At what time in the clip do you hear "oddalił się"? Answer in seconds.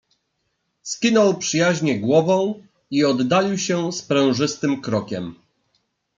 3.05-3.91